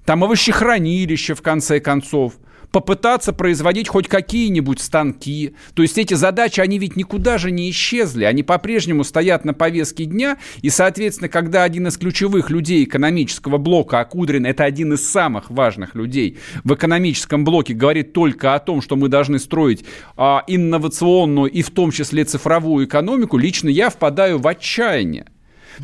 там, 0.04 0.24
овощехранилища, 0.24 1.34
в 1.34 1.42
конце 1.42 1.80
концов– 1.80 2.34
попытаться 2.70 3.32
производить 3.32 3.88
хоть 3.88 4.08
какие-нибудь 4.08 4.80
станки. 4.80 5.54
То 5.74 5.82
есть 5.82 5.98
эти 5.98 6.14
задачи, 6.14 6.60
они 6.60 6.78
ведь 6.78 6.96
никуда 6.96 7.38
же 7.38 7.50
не 7.50 7.70
исчезли, 7.70 8.24
они 8.24 8.42
по-прежнему 8.42 9.04
стоят 9.04 9.44
на 9.44 9.54
повестке 9.54 10.04
дня, 10.04 10.38
и, 10.62 10.70
соответственно, 10.70 11.28
когда 11.28 11.64
один 11.64 11.88
из 11.88 11.96
ключевых 11.96 12.50
людей 12.50 12.84
экономического 12.84 13.58
блока, 13.58 14.00
а 14.00 14.04
Кудрин 14.04 14.46
это 14.46 14.64
один 14.64 14.92
из 14.92 15.08
самых 15.08 15.50
важных 15.50 15.94
людей 15.94 16.38
в 16.64 16.74
экономическом 16.74 17.44
блоке, 17.44 17.74
говорит 17.74 18.12
только 18.12 18.54
о 18.54 18.58
том, 18.58 18.82
что 18.82 18.96
мы 18.96 19.08
должны 19.08 19.38
строить 19.38 19.84
а, 20.16 20.44
инновационную 20.46 21.50
и 21.50 21.62
в 21.62 21.70
том 21.70 21.90
числе 21.90 22.24
цифровую 22.24 22.86
экономику, 22.86 23.36
лично 23.36 23.68
я 23.68 23.90
впадаю 23.90 24.38
в 24.38 24.46
отчаяние. 24.46 25.26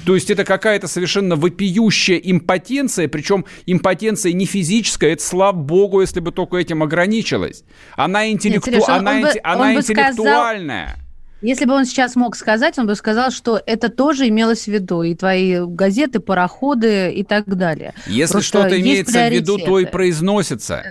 То 0.04 0.14
есть 0.14 0.30
это 0.30 0.44
какая-то 0.44 0.88
совершенно 0.88 1.36
вопиющая 1.36 2.16
импотенция, 2.16 3.08
причем 3.08 3.44
импотенция 3.66 4.32
не 4.32 4.46
физическая, 4.46 5.12
это 5.12 5.22
слава 5.22 5.56
богу, 5.56 6.00
если 6.00 6.20
бы 6.20 6.32
только 6.32 6.56
этим 6.56 6.82
ограничилась. 6.82 7.64
Она, 7.96 8.30
интеллекту... 8.30 8.70
Нет, 8.70 8.82
Сереж, 8.82 8.98
она, 8.98 9.20
бы, 9.20 9.32
она 9.42 9.74
интеллектуальная. 9.74 10.88
Сказал... 10.88 11.02
Если 11.42 11.66
бы 11.66 11.74
он 11.74 11.84
сейчас 11.84 12.16
мог 12.16 12.34
сказать, 12.34 12.78
он 12.78 12.86
бы 12.86 12.94
сказал, 12.94 13.30
что 13.30 13.60
это 13.64 13.90
тоже 13.90 14.26
имелось 14.28 14.64
в 14.64 14.68
виду, 14.68 15.02
и 15.02 15.14
твои 15.14 15.58
газеты, 15.66 16.18
пароходы 16.18 17.12
и 17.12 17.24
так 17.24 17.44
далее. 17.46 17.94
Если 18.06 18.40
что-то 18.40 18.80
имеется 18.80 19.28
в 19.28 19.32
виду, 19.32 19.58
то 19.58 19.78
и 19.78 19.84
произносится. 19.84 20.82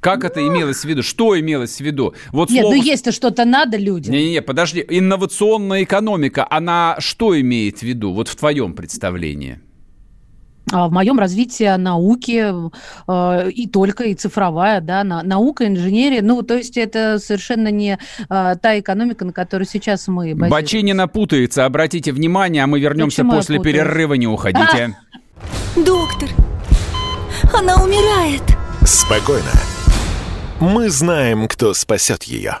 Как 0.00 0.24
это 0.24 0.46
имелось 0.46 0.80
в 0.80 0.84
виду? 0.86 1.02
Что 1.02 1.38
имелось 1.38 1.76
в 1.76 1.80
виду? 1.80 2.14
Вот 2.32 2.50
Нет, 2.50 2.62
слово... 2.62 2.74
ну 2.74 2.82
есть-то 2.82 3.12
что-то 3.12 3.44
надо 3.44 3.76
людям. 3.76 4.14
Не-не, 4.14 4.40
подожди. 4.42 4.84
Инновационная 4.88 5.84
экономика, 5.84 6.46
она 6.48 6.96
что 6.98 7.38
имеет 7.38 7.78
в 7.78 7.82
виду? 7.82 8.12
Вот 8.12 8.28
в 8.28 8.36
твоем 8.36 8.72
представлении. 8.72 9.60
А 10.72 10.88
в 10.88 10.92
моем 10.92 11.18
развитии 11.18 11.76
науки 11.76 12.70
э, 13.08 13.50
и 13.50 13.66
только, 13.66 14.04
и 14.04 14.14
цифровая, 14.14 14.80
да, 14.80 15.02
на, 15.04 15.22
наука, 15.22 15.66
инженерия, 15.66 16.22
ну, 16.22 16.42
то 16.42 16.56
есть 16.56 16.76
это 16.76 17.18
совершенно 17.18 17.68
не 17.68 17.98
э, 18.28 18.54
та 18.60 18.78
экономика, 18.78 19.24
на 19.24 19.32
которой 19.32 19.64
сейчас 19.64 20.06
мы 20.06 20.34
базируемся. 20.34 20.50
Бочинина 20.50 21.08
путается, 21.08 21.64
обратите 21.64 22.12
внимание, 22.12 22.62
а 22.62 22.66
мы 22.66 22.78
вернемся 22.78 23.22
Почему 23.22 23.32
после 23.32 23.58
перерыва, 23.58 24.14
не 24.14 24.28
уходите. 24.28 24.96
А! 25.76 25.80
Доктор, 25.80 26.28
она 27.52 27.82
умирает. 27.82 28.42
Спокойно. 28.84 29.50
Мы 30.60 30.90
знаем, 30.90 31.48
кто 31.48 31.72
спасет 31.72 32.24
ее. 32.24 32.60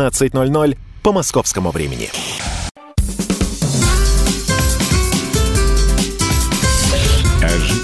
17.00 0.09 0.77
по 1.03 1.11
московскому 1.11 1.71
времени. 1.71 2.09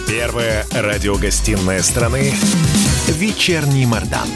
Первая 0.08 0.66
радиогостинная 0.74 1.82
страны 1.82 2.34
«Вечерний 3.08 3.86
Мордан». 3.86 4.28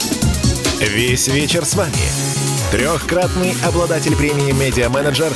Весь 0.80 1.28
вечер 1.28 1.64
с 1.64 1.74
вами. 1.74 1.92
Трехкратный 2.70 3.52
обладатель 3.64 4.16
премии 4.16 4.52
«Медиа-менеджер», 4.52 5.30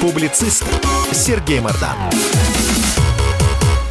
публицист 0.00 0.64
Сергей 1.12 1.60
Мордан. 1.60 1.96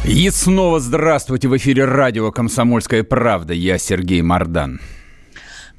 И 0.04 0.28
снова 0.30 0.80
здравствуйте 0.80 1.48
в 1.48 1.56
эфире 1.56 1.84
радио 1.84 2.30
«Комсомольская 2.32 3.02
правда». 3.02 3.54
Я 3.54 3.78
Сергей 3.78 4.22
Мордан. 4.22 4.80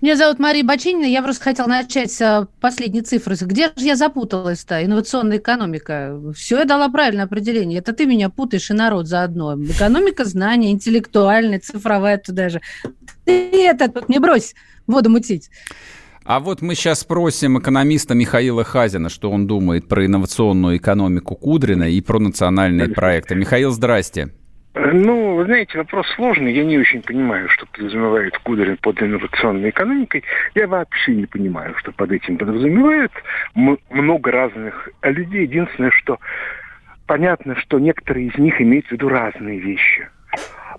Меня 0.02 0.16
зовут 0.16 0.40
Мария 0.40 0.64
Бочинина. 0.64 1.06
Я 1.06 1.22
просто 1.22 1.44
хотела 1.44 1.68
начать 1.68 2.12
с 2.12 2.48
последней 2.60 3.04
цифры. 3.04 3.36
Где 3.40 3.68
же 3.68 3.86
я 3.86 3.96
запуталась-то? 3.96 4.84
Инновационная 4.84 5.38
экономика. 5.38 6.20
Все, 6.36 6.58
я 6.58 6.66
дала 6.66 6.90
правильное 6.90 7.26
определение. 7.26 7.78
Это 7.78 7.94
ты 7.94 8.08
меня 8.08 8.30
путаешь 8.30 8.72
и 8.72 8.74
народ 8.74 9.08
заодно. 9.08 9.56
Экономика 9.64 10.26
знания, 10.26 10.72
интеллектуальная, 10.72 11.60
цифровая 11.60 12.18
туда 12.18 12.50
же. 12.50 12.62
Ты 13.26 13.64
это 13.64 13.90
тут 13.90 14.10
не 14.10 14.18
брось 14.18 14.56
воду 14.88 15.12
мутить. 15.12 15.52
А 16.24 16.40
вот 16.40 16.64
мы 16.64 16.74
сейчас 16.74 17.02
спросим 17.02 17.60
экономиста 17.60 18.16
Михаила 18.16 18.64
Хазина, 18.64 19.10
что 19.10 19.30
он 19.30 19.46
думает 19.46 19.88
про 19.88 20.08
инновационную 20.08 20.78
экономику 20.78 21.36
Кудрина 21.36 21.84
и 21.84 22.02
про 22.02 22.18
национальные 22.18 22.90
проекты. 22.90 23.36
Михаил, 23.36 23.70
здрасте. 23.72 24.34
Ну, 24.74 25.36
вы 25.36 25.46
знаете, 25.46 25.78
вопрос 25.78 26.08
сложный. 26.16 26.54
Я 26.54 26.64
не 26.64 26.78
очень 26.78 27.02
понимаю, 27.02 27.50
что 27.50 27.66
подразумевает 27.66 28.38
Кудрин 28.38 28.78
под 28.78 29.02
инновационной 29.02 29.70
экономикой. 29.70 30.24
Я 30.56 30.68
вообще 30.68 31.14
не 31.14 31.26
понимаю, 31.26 31.76
что 31.78 31.92
под 31.92 32.12
этим 32.12 32.38
подразумевают. 32.38 33.12
Много 33.54 34.32
разных 34.32 34.90
людей. 35.02 35.44
Единственное, 35.44 35.92
что 35.92 36.20
понятно, 37.06 37.56
что 37.58 37.80
некоторые 37.80 38.28
из 38.28 38.38
них 38.38 38.62
имеют 38.62 38.88
в 38.88 38.92
виду 38.92 39.10
разные 39.10 39.60
вещи. 39.60 40.08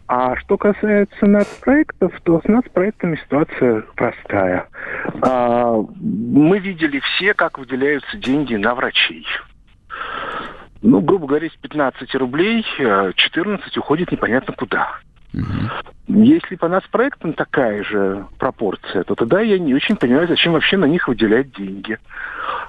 А 0.09 0.37
что 0.37 0.57
касается 0.57 1.27
нацпроектов, 1.27 2.19
то 2.23 2.41
с 2.41 2.45
нацпроектами 2.49 3.17
ситуация 3.17 3.83
простая. 3.95 4.69
А, 5.21 5.77
мы 6.01 6.59
видели 6.59 7.01
все, 7.01 7.35
как 7.35 7.59
выделяются 7.59 8.17
деньги 8.17 8.55
на 8.55 8.75
врачей. 8.75 9.27
Ну, 10.83 11.01
грубо 11.01 11.27
говоря, 11.29 11.49
с 11.49 11.57
15 11.57 12.15
рублей 12.17 12.65
14 12.75 13.77
э, 13.77 13.81
уходит 13.81 14.11
непонятно 14.11 14.53
куда. 14.53 14.99
Угу. 15.33 16.23
Если 16.25 16.57
по 16.57 16.69
нас 16.69 16.83
проектам 16.91 17.33
такая 17.33 17.83
же 17.85 18.27
пропорция, 18.39 19.05
то 19.05 19.15
тогда 19.15 19.41
я 19.41 19.59
не 19.59 19.75
очень 19.75 19.97
понимаю, 19.97 20.29
зачем 20.29 20.53
вообще 20.53 20.77
на 20.77 20.85
них 20.85 21.09
выделять 21.09 21.53
деньги. 21.53 21.99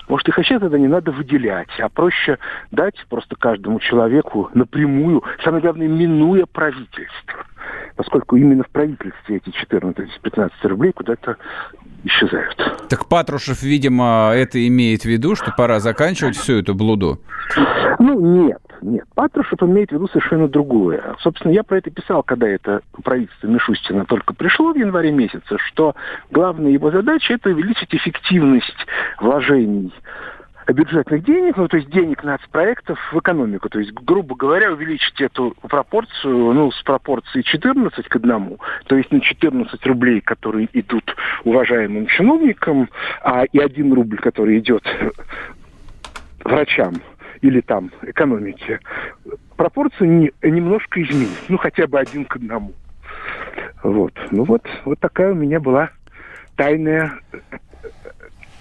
Может, 0.07 0.29
их 0.29 0.37
вообще 0.37 0.59
тогда 0.59 0.77
не 0.77 0.87
надо 0.87 1.11
выделять, 1.11 1.79
а 1.79 1.89
проще 1.89 2.37
дать 2.71 2.95
просто 3.09 3.35
каждому 3.35 3.79
человеку 3.79 4.49
напрямую, 4.53 5.23
самое 5.43 5.61
главное, 5.61 5.87
минуя 5.87 6.45
правительство. 6.45 7.45
Поскольку 7.95 8.35
именно 8.35 8.63
в 8.63 8.69
правительстве 8.69 9.37
эти 9.37 9.49
14-15 9.49 10.51
рублей 10.63 10.91
куда-то 10.93 11.37
исчезают. 12.03 12.57
Так 12.89 13.07
Патрушев, 13.07 13.61
видимо, 13.61 14.31
это 14.33 14.65
имеет 14.67 15.03
в 15.03 15.05
виду, 15.05 15.35
что 15.35 15.53
пора 15.55 15.79
заканчивать 15.79 16.35
всю 16.35 16.59
эту 16.59 16.75
блуду? 16.75 17.19
Ну, 17.99 18.19
нет, 18.19 18.61
нет. 18.81 19.05
Патрушев 19.15 19.61
имеет 19.63 19.89
в 19.89 19.93
виду 19.93 20.07
совершенно 20.07 20.47
другое. 20.47 21.15
Собственно, 21.21 21.51
я 21.51 21.63
про 21.63 21.77
это 21.77 21.91
писал, 21.91 22.23
когда 22.23 22.47
это 22.47 22.81
правительство 23.03 23.47
Мишустина 23.47 24.05
только 24.05 24.33
пришло 24.33 24.73
в 24.73 24.77
январе 24.77 25.11
месяце, 25.11 25.57
что 25.67 25.95
главная 26.31 26.71
его 26.71 26.91
задача– 26.91 27.33
это 27.35 27.49
увеличить 27.49 27.93
эффективность 27.93 28.85
вложений 29.19 29.93
бюджетных 30.67 31.23
денег, 31.23 31.57
ну, 31.57 31.67
то 31.67 31.77
есть 31.77 31.89
денег 31.89 32.23
нацпроектов 32.23 32.99
в 33.11 33.19
экономику. 33.19 33.69
То 33.69 33.79
есть, 33.79 33.91
грубо 33.93 34.35
говоря, 34.35 34.71
увеличить 34.71 35.19
эту 35.21 35.55
пропорцию, 35.61 36.53
ну, 36.53 36.71
с 36.71 36.81
пропорции 36.83 37.41
14 37.41 38.07
к 38.07 38.15
1, 38.15 38.57
то 38.85 38.95
есть 38.95 39.11
на 39.11 39.19
14 39.19 39.85
рублей, 39.85 40.21
которые 40.21 40.69
идут 40.73 41.15
уважаемым 41.43 42.07
чиновникам, 42.07 42.89
а 43.21 43.43
и 43.45 43.59
1 43.59 43.93
рубль, 43.93 44.17
который 44.17 44.59
идет 44.59 44.83
врачам 46.43 46.95
или 47.41 47.59
там 47.61 47.91
экономике, 48.03 48.79
пропорцию 49.57 50.09
не, 50.09 50.31
немножко 50.41 51.01
изменить, 51.01 51.49
ну, 51.49 51.57
хотя 51.57 51.87
бы 51.87 51.99
один 51.99 52.25
к 52.25 52.37
одному. 52.37 52.73
Вот. 53.83 54.13
Ну 54.31 54.45
вот, 54.45 54.65
вот 54.85 54.99
такая 54.99 55.31
у 55.31 55.35
меня 55.35 55.59
была 55.59 55.89
тайная 56.55 57.19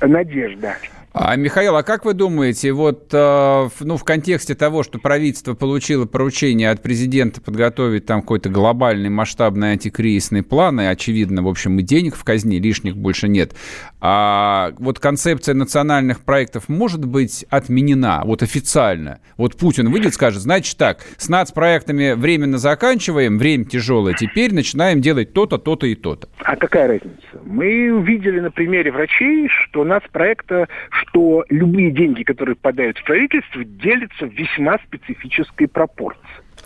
надежда. 0.01 0.77
А, 1.15 1.37
Михаил, 1.37 1.77
а 1.77 1.83
как 1.83 2.07
вы 2.07 2.15
думаете, 2.15 2.73
вот 2.73 3.11
э, 3.13 3.69
ну, 3.81 3.97
в 3.99 4.05
контексте 4.05 4.55
того, 4.55 4.83
что 4.83 4.99
правительство 4.99 5.53
получило 5.53 6.07
поручение 6.07 6.71
от 6.71 6.83
президента 6.83 7.43
подготовить 7.43 8.07
там 8.07 8.23
какой-то 8.23 8.49
глобальный 8.49 9.11
масштабный 9.11 9.73
антикризисный 9.73 10.43
план, 10.43 10.81
и, 10.81 10.85
очевидно, 10.85 11.43
в 11.43 11.49
общем, 11.49 11.79
и 11.79 11.83
денег 11.83 12.17
в 12.17 12.25
казне 12.25 12.59
лишних 12.59 12.97
больше 12.97 13.29
нет, 13.29 13.55
а 14.01 14.73
вот 14.79 15.01
концепция 15.01 15.55
национальных 15.55 16.21
проектов 16.21 16.71
может 16.71 17.05
быть 17.05 17.45
отменена, 17.51 18.23
вот 18.25 18.43
официально? 18.43 19.21
Вот 19.37 19.59
Путин 19.59 19.93
выйдет 19.93 20.15
скажет, 20.15 20.41
значит 20.41 20.79
так, 20.79 21.05
с 21.19 21.29
нацпроектами 21.29 22.13
временно 22.13 22.57
заканчиваем, 22.57 23.37
время 23.37 23.67
тяжелое, 23.67 24.15
теперь 24.15 24.55
начинаем 24.55 25.03
делать 25.03 25.35
то-то, 25.35 25.59
то-то 25.59 25.87
и 25.87 25.95
то-то. 25.95 26.29
А 26.39 26.57
какая 26.57 26.89
разница? 26.89 27.21
Мы 27.45 27.93
увидели 27.93 28.41
на 28.41 28.51
примере 28.51 28.91
врачей, 28.91 29.49
что 29.49 29.85
нацпроекта 29.85 30.69
что 31.03 31.45
любые 31.49 31.91
деньги, 31.91 32.23
которые 32.23 32.57
попадают 32.57 32.99
в 32.99 33.05
правительство, 33.05 33.65
делятся 33.65 34.27
в 34.27 34.33
весьма 34.33 34.79
специфической 34.87 35.67
пропорции. 35.67 36.21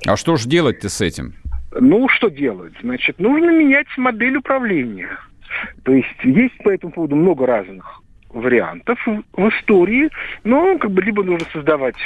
А 0.06 0.16
что 0.16 0.36
же 0.36 0.48
делать-то 0.48 0.88
с 0.88 1.00
этим? 1.00 1.34
Ну, 1.72 2.08
что 2.08 2.28
делать? 2.28 2.72
Значит, 2.82 3.18
нужно 3.18 3.50
менять 3.50 3.86
модель 3.96 4.36
управления. 4.36 5.18
То 5.84 5.92
есть 5.92 6.24
есть 6.24 6.56
по 6.58 6.70
этому 6.70 6.92
поводу 6.92 7.16
много 7.16 7.46
разных 7.46 8.02
вариантов 8.30 8.98
в 9.06 9.48
истории, 9.48 10.10
но 10.44 10.78
как 10.78 10.90
бы 10.90 11.02
либо 11.02 11.22
нужно 11.22 11.46
создавать 11.52 11.96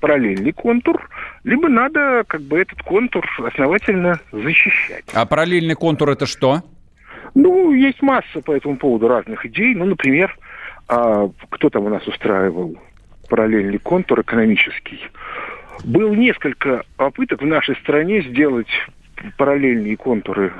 параллельный 0.00 0.52
контур, 0.52 1.08
либо 1.44 1.68
надо 1.68 2.24
как 2.26 2.42
бы 2.42 2.58
этот 2.58 2.82
контур 2.82 3.24
основательно 3.38 4.18
защищать. 4.32 5.04
А 5.14 5.24
параллельный 5.24 5.74
контур 5.74 6.10
это 6.10 6.26
что? 6.26 6.62
Ну, 7.34 7.72
есть 7.72 8.02
масса 8.02 8.40
по 8.44 8.52
этому 8.52 8.76
поводу 8.76 9.08
разных 9.08 9.46
идей. 9.46 9.74
Ну, 9.74 9.86
например, 9.86 10.36
а 10.92 11.30
кто 11.48 11.70
там 11.70 11.86
у 11.86 11.88
нас 11.88 12.06
устраивал 12.06 12.76
параллельный 13.30 13.78
контур 13.78 14.20
экономический? 14.20 15.00
Было 15.84 16.12
несколько 16.12 16.84
попыток 16.98 17.40
в 17.40 17.46
нашей 17.46 17.76
стране 17.76 18.20
сделать 18.20 18.68
параллельные 19.38 19.96
контуры 19.96 20.52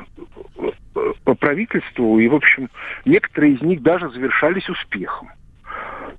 по 1.25 1.35
правительству, 1.35 2.19
и, 2.19 2.29
в 2.29 2.35
общем, 2.35 2.71
некоторые 3.05 3.55
из 3.55 3.61
них 3.61 3.83
даже 3.83 4.09
завершались 4.09 4.69
успехом. 4.71 5.29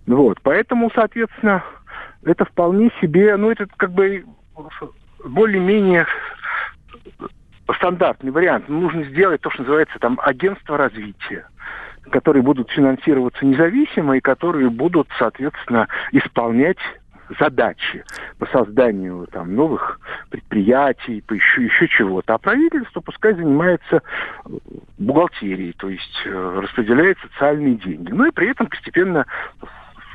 Вот, 0.06 0.40
поэтому, 0.44 0.92
соответственно, 0.94 1.64
это 2.24 2.46
вполне 2.46 2.92
себе, 3.02 3.36
ну, 3.36 3.50
это 3.50 3.66
как 3.78 3.94
бы 3.94 4.26
более-менее 5.26 6.06
стандартный 7.76 8.32
вариант. 8.32 8.70
Нужно 8.70 9.06
сделать 9.06 9.42
то, 9.42 9.50
что 9.50 9.64
называется 9.64 9.98
там 9.98 10.20
агентство 10.22 10.78
развития 10.78 11.48
которые 12.12 12.44
будут 12.44 12.70
финансироваться 12.72 13.46
независимо 13.46 14.18
и 14.18 14.22
которые 14.22 14.70
будут, 14.70 15.08
соответственно, 15.18 15.88
исполнять 16.12 16.78
задачи 17.40 18.04
по 18.38 18.46
созданию 18.48 19.28
там, 19.32 19.56
новых 19.56 20.00
предприятий, 20.30 21.22
по 21.22 21.34
еще, 21.34 21.64
еще 21.64 21.88
чего-то. 21.88 22.34
А 22.34 22.38
правительство 22.38 23.02
пускай 23.02 23.34
занимается 23.34 24.02
бухгалтерией, 24.98 25.74
то 25.74 25.90
есть 25.90 26.22
э, 26.26 26.60
распределяет 26.62 27.18
социальные 27.20 27.76
деньги. 27.76 28.12
Ну 28.12 28.26
и 28.26 28.32
при 28.32 28.50
этом 28.50 28.68
постепенно 28.68 29.26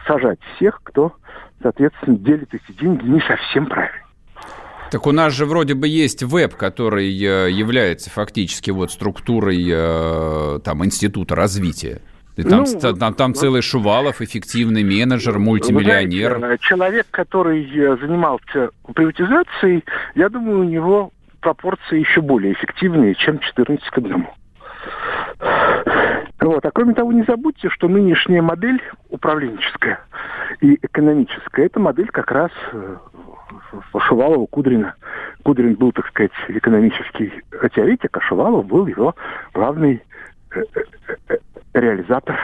сажать 0.07 0.41
всех, 0.55 0.81
кто, 0.83 1.15
соответственно, 1.63 2.17
делит 2.19 2.53
эти 2.53 2.73
деньги 2.73 3.05
не 3.07 3.21
совсем 3.21 3.67
правильно. 3.67 4.08
Так 4.91 5.07
у 5.07 5.13
нас 5.13 5.33
же 5.33 5.45
вроде 5.45 5.75
бы 5.75 5.87
есть 5.87 6.23
веб, 6.23 6.55
который 6.55 7.09
э, 7.09 7.51
является 7.51 8.11
фактически 8.11 8.71
вот 8.71 8.91
структурой 8.91 9.65
э, 9.71 10.61
там 10.65 10.85
института 10.85 11.35
развития. 11.35 12.01
И 12.37 12.45
там, 12.45 12.65
ну, 12.65 12.95
там, 12.95 13.15
там 13.15 13.35
целый 13.35 13.63
Шувалов, 13.63 14.23
эффективный 14.23 14.85
менеджер, 14.85 15.39
мультимиллионер. 15.41 16.39
Знаете, 16.39 16.63
человек, 16.63 17.07
который 17.11 17.65
э, 17.65 17.97
занимался 17.97 18.71
приватизацией, 18.95 19.85
я 20.15 20.29
думаю, 20.29 20.61
у 20.61 20.65
него 20.65 21.11
пропорции 21.41 21.99
еще 21.99 22.21
более 22.21 22.53
эффективные, 22.53 23.15
чем 23.17 23.41
14 23.41 23.85
к 23.91 23.99
1. 23.99 24.27
Вот. 26.41 26.65
А 26.65 26.71
кроме 26.71 26.95
того, 26.95 27.13
не 27.13 27.25
забудьте, 27.25 27.69
что 27.71 27.89
нынешняя 27.89 28.41
модель 28.41 28.81
управленческая 29.09 30.01
и 30.61 30.79
экономическая, 30.81 31.67
это 31.67 31.81
модель 31.81 32.09
как 32.09 32.31
раз 32.31 32.53
Шувалова, 33.99 34.47
Кудрина. 34.47 34.95
Кудрин 35.43 35.75
был, 35.75 35.93
так 35.93 36.07
сказать, 36.09 36.33
экономический 36.49 37.33
теоретик, 37.75 38.17
а 38.17 38.21
Шувалов 38.21 38.67
был 38.67 38.87
его 38.87 39.15
главный 39.55 40.03
э, 40.55 40.61
э, 40.75 40.81
э, 41.29 41.37
реализатор. 41.75 42.39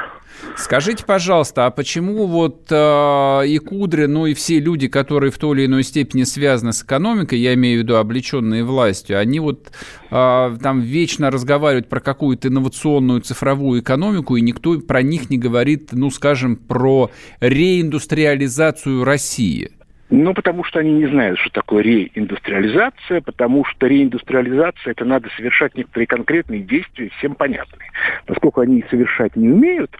Скажите, 0.56 1.04
пожалуйста, 1.04 1.66
а 1.66 1.70
почему 1.70 2.26
вот 2.26 2.66
э, 2.70 3.46
и 3.46 3.58
Кудрин, 3.58 4.12
ну 4.12 4.26
и 4.26 4.34
все 4.34 4.60
люди, 4.60 4.88
которые 4.88 5.30
в 5.30 5.38
той 5.38 5.56
или 5.56 5.66
иной 5.66 5.82
степени 5.82 6.24
связаны 6.24 6.72
с 6.72 6.82
экономикой, 6.82 7.38
я 7.38 7.54
имею 7.54 7.80
в 7.80 7.82
виду 7.82 7.96
облеченные 7.96 8.64
властью, 8.64 9.18
они 9.18 9.40
вот 9.40 9.70
э, 10.10 10.56
там 10.62 10.80
вечно 10.80 11.30
разговаривают 11.30 11.88
про 11.88 12.00
какую-то 12.00 12.48
инновационную 12.48 13.20
цифровую 13.20 13.80
экономику, 13.80 14.36
и 14.36 14.42
никто 14.42 14.78
про 14.80 15.02
них 15.02 15.30
не 15.30 15.38
говорит, 15.38 15.90
ну, 15.92 16.10
скажем, 16.10 16.56
про 16.56 17.10
реиндустриализацию 17.40 19.04
России? 19.04 19.72
Ну, 20.10 20.34
потому 20.34 20.64
что 20.64 20.80
они 20.80 20.92
не 20.92 21.06
знают, 21.06 21.38
что 21.38 21.50
такое 21.50 21.82
реиндустриализация, 21.82 23.20
потому 23.22 23.64
что 23.64 23.86
реиндустриализация 23.86 24.92
это 24.92 25.04
надо 25.04 25.30
совершать 25.36 25.74
некоторые 25.76 26.06
конкретные 26.06 26.60
действия, 26.60 27.10
всем 27.18 27.34
понятные. 27.34 27.90
Поскольку 28.26 28.60
они 28.60 28.84
совершать 28.90 29.34
не 29.34 29.48
умеют, 29.48 29.90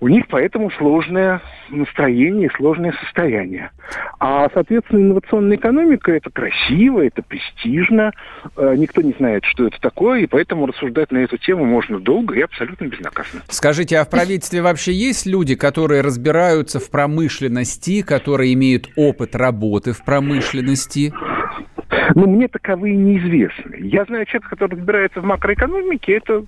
у 0.00 0.08
них 0.08 0.26
поэтому 0.28 0.70
сложное 0.72 1.40
настроение, 1.70 2.50
сложное 2.56 2.92
состояние. 3.04 3.70
А, 4.20 4.48
соответственно, 4.54 5.00
инновационная 5.00 5.56
экономика– 5.56 6.12
это 6.12 6.30
красиво, 6.30 7.04
это 7.04 7.22
престижно, 7.22 8.12
э, 8.56 8.74
никто 8.76 9.02
не 9.02 9.12
знает, 9.18 9.44
что 9.44 9.66
это 9.66 9.80
такое, 9.80 10.20
и 10.20 10.26
поэтому 10.26 10.66
рассуждать 10.66 11.10
на 11.10 11.18
эту 11.18 11.36
тему 11.36 11.64
можно 11.64 11.98
долго 11.98 12.36
и 12.36 12.40
абсолютно 12.40 12.86
безнаказанно. 12.86 13.42
Скажите, 13.48 13.98
а 13.98 14.04
в 14.04 14.10
правительстве 14.10 14.62
вообще 14.62 14.92
есть 14.92 15.26
люди, 15.26 15.56
которые 15.56 16.02
разбираются 16.02 16.78
в 16.78 16.90
промышленности, 16.90 18.02
которые 18.02 18.54
имеют 18.54 18.88
опыт 18.96 19.34
работы 19.34 19.92
в 19.92 20.04
промышленности? 20.04 21.12
Ну, 22.14 22.26
мне 22.26 22.48
таковые 22.48 22.96
неизвестны. 22.96 23.78
Я 23.80 24.04
знаю 24.04 24.26
человека, 24.26 24.50
который 24.50 24.76
разбирается 24.76 25.20
в 25.20 25.24
макроэкономике, 25.24 26.14
это 26.14 26.44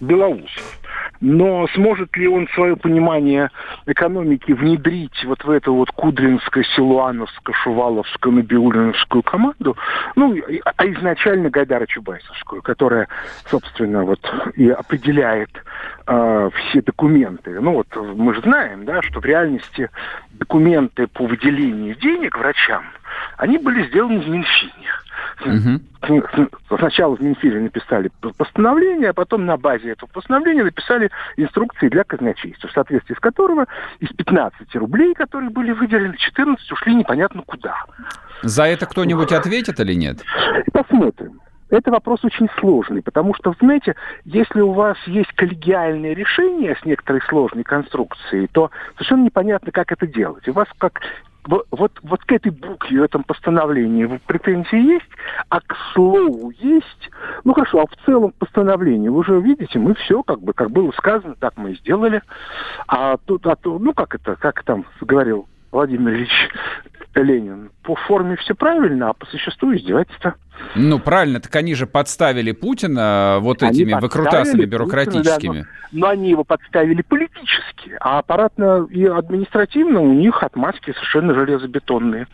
Белоусов. 0.00 0.80
Но 1.20 1.66
сможет 1.74 2.16
ли 2.16 2.28
он 2.28 2.48
свое 2.54 2.76
понимание 2.76 3.50
экономики 3.86 4.52
внедрить 4.52 5.24
вот 5.24 5.42
в 5.44 5.50
эту 5.50 5.74
вот 5.74 5.90
Кудринскую, 5.90 6.64
Силуановскую, 6.76 7.54
Шуваловскую, 7.54 8.34
Набиулиновскую 8.34 9.22
команду, 9.22 9.76
ну, 10.16 10.36
а 10.64 10.86
изначально 10.86 11.50
Гайдара 11.50 11.86
Чубайсовскую, 11.86 12.62
которая, 12.62 13.08
собственно, 13.46 14.04
вот 14.04 14.20
и 14.54 14.68
определяет 14.68 15.50
э, 16.06 16.50
все 16.54 16.82
документы. 16.82 17.58
Ну 17.60 17.72
вот 17.72 17.88
мы 17.96 18.34
же 18.34 18.40
знаем, 18.42 18.84
да, 18.84 19.00
что 19.02 19.20
в 19.20 19.24
реальности 19.24 19.90
документы 20.32 21.06
по 21.06 21.26
выделению 21.26 21.94
денег 21.94 22.36
врачам, 22.36 22.84
они 23.38 23.58
были 23.58 23.86
сделаны 23.86 24.20
в 24.20 24.28
Минфине. 24.28 24.90
Угу. 25.40 26.78
Сначала 26.78 27.16
в 27.16 27.20
Минфине 27.20 27.60
написали 27.60 28.10
постановление, 28.36 29.10
а 29.10 29.14
потом 29.14 29.46
на 29.46 29.56
базе 29.56 29.92
этого 29.92 30.08
постановления 30.10 30.64
написали 30.64 31.10
инструкции 31.36 31.88
для 31.88 32.04
казначейства, 32.04 32.68
в 32.68 32.72
соответствии 32.72 33.14
с 33.14 33.20
которого 33.20 33.66
из 34.00 34.08
15 34.10 34.74
рублей, 34.76 35.14
которые 35.14 35.50
были 35.50 35.72
выделены, 35.72 36.16
14 36.16 36.72
ушли 36.72 36.94
непонятно 36.94 37.42
куда. 37.42 37.84
За 38.42 38.64
это 38.64 38.86
кто-нибудь 38.86 39.32
ответит 39.32 39.80
или 39.80 39.94
нет? 39.94 40.18
Посмотрим. 40.72 41.40
Это 41.70 41.90
вопрос 41.90 42.22
очень 42.24 42.48
сложный, 42.60 43.02
потому 43.02 43.34
что, 43.34 43.54
знаете, 43.58 43.96
если 44.24 44.60
у 44.60 44.72
вас 44.72 44.96
есть 45.06 45.32
коллегиальное 45.32 46.14
решение 46.14 46.76
с 46.80 46.84
некоторой 46.84 47.22
сложной 47.22 47.64
конструкцией, 47.64 48.48
то 48.52 48.70
совершенно 48.94 49.24
непонятно, 49.24 49.72
как 49.72 49.90
это 49.90 50.06
делать. 50.06 50.46
У 50.46 50.52
вас 50.52 50.68
как 50.78 51.00
вот, 51.46 51.66
вот, 52.02 52.24
к 52.24 52.32
этой 52.32 52.50
букве 52.50 53.00
в 53.00 53.04
этом 53.04 53.24
постановлении 53.24 54.20
претензии 54.26 54.94
есть, 54.94 55.10
а 55.48 55.60
к 55.60 55.76
слову 55.92 56.50
есть. 56.58 57.10
Ну 57.44 57.52
хорошо, 57.52 57.80
а 57.80 57.86
в 57.86 58.04
целом 58.04 58.32
постановление, 58.38 59.10
вы 59.10 59.18
уже 59.18 59.40
видите, 59.40 59.78
мы 59.78 59.94
все, 59.94 60.22
как 60.22 60.40
бы, 60.40 60.52
как 60.52 60.70
было 60.70 60.90
сказано, 60.92 61.34
так 61.38 61.56
мы 61.56 61.72
и 61.72 61.76
сделали. 61.76 62.22
А 62.86 63.16
тут, 63.16 63.46
а 63.46 63.56
то, 63.56 63.78
ну 63.78 63.92
как 63.92 64.14
это, 64.14 64.36
как 64.36 64.62
там 64.64 64.84
говорил 65.00 65.46
Владимир 65.70 66.14
Ильич 66.14 66.30
Ленин. 67.14 67.70
По 67.82 67.94
форме 67.94 68.36
все 68.36 68.54
правильно, 68.54 69.10
а 69.10 69.12
по 69.12 69.26
существу 69.26 69.74
издевательство. 69.74 70.34
Ну, 70.76 70.98
правильно, 70.98 71.40
так 71.40 71.54
они 71.56 71.74
же 71.74 71.86
подставили 71.86 72.52
Путина 72.52 73.38
вот 73.40 73.62
они 73.62 73.82
этими 73.82 73.94
выкрутасами 73.94 74.64
бюрократическими. 74.64 75.48
Путина, 75.48 75.62
да, 75.62 75.88
но, 75.92 75.98
но 76.00 76.08
они 76.08 76.30
его 76.30 76.44
подставили 76.44 77.02
политически, 77.02 77.96
а 78.00 78.18
аппаратно 78.18 78.86
и 78.90 79.04
административно 79.04 80.00
у 80.00 80.12
них 80.12 80.42
отмазки 80.42 80.92
совершенно 80.92 81.34
железобетонные. 81.34 82.26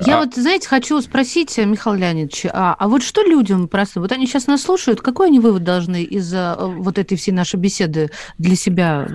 Я 0.00 0.16
а... 0.16 0.20
вот, 0.20 0.34
знаете, 0.34 0.68
хочу 0.68 1.00
спросить, 1.00 1.56
Михаил 1.58 1.96
Леонидович, 1.96 2.46
а, 2.52 2.74
а 2.78 2.88
вот 2.88 3.02
что 3.02 3.22
людям 3.22 3.68
простым? 3.68 4.02
Вот 4.02 4.12
они 4.12 4.26
сейчас 4.26 4.46
нас 4.46 4.62
слушают, 4.62 5.00
какой 5.00 5.28
они 5.28 5.40
вывод 5.40 5.64
должны 5.64 6.02
из 6.02 6.32
э, 6.32 6.54
вот 6.58 6.98
этой 6.98 7.16
всей 7.16 7.32
нашей 7.32 7.56
беседы 7.60 8.10
для 8.38 8.56
себя 8.56 9.08